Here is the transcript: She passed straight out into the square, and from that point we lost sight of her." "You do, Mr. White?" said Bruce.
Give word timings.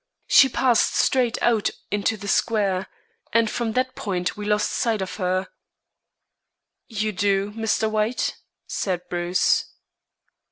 She 0.25 0.49
passed 0.49 0.95
straight 0.95 1.39
out 1.43 1.69
into 1.91 2.17
the 2.17 2.27
square, 2.27 2.87
and 3.33 3.47
from 3.51 3.73
that 3.73 3.93
point 3.93 4.35
we 4.35 4.47
lost 4.47 4.71
sight 4.71 4.99
of 4.99 5.17
her." 5.17 5.47
"You 6.87 7.11
do, 7.11 7.51
Mr. 7.51 7.87
White?" 7.87 8.35
said 8.65 9.07
Bruce. 9.11 9.65